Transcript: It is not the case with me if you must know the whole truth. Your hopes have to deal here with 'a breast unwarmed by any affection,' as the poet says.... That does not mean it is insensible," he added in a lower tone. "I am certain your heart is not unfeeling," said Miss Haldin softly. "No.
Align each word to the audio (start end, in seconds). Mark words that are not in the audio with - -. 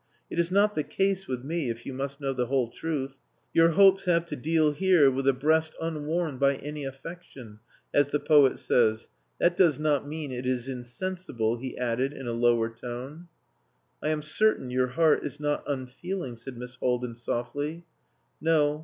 It 0.31 0.39
is 0.39 0.49
not 0.49 0.73
the 0.73 0.81
case 0.81 1.27
with 1.27 1.43
me 1.43 1.69
if 1.69 1.85
you 1.85 1.93
must 1.93 2.19
know 2.19 2.33
the 2.33 2.47
whole 2.47 2.71
truth. 2.71 3.17
Your 3.53 3.69
hopes 3.73 4.05
have 4.05 4.25
to 4.25 4.35
deal 4.35 4.71
here 4.71 5.11
with 5.11 5.27
'a 5.27 5.33
breast 5.33 5.75
unwarmed 5.79 6.39
by 6.39 6.55
any 6.55 6.85
affection,' 6.85 7.59
as 7.93 8.07
the 8.09 8.19
poet 8.19 8.57
says.... 8.57 9.07
That 9.37 9.55
does 9.55 9.77
not 9.77 10.07
mean 10.07 10.31
it 10.31 10.47
is 10.47 10.67
insensible," 10.67 11.57
he 11.57 11.77
added 11.77 12.13
in 12.13 12.25
a 12.25 12.33
lower 12.33 12.73
tone. 12.75 13.27
"I 14.01 14.09
am 14.09 14.23
certain 14.23 14.71
your 14.71 14.87
heart 14.87 15.23
is 15.23 15.39
not 15.39 15.63
unfeeling," 15.67 16.35
said 16.37 16.57
Miss 16.57 16.73
Haldin 16.81 17.15
softly. 17.15 17.85
"No. 18.41 18.79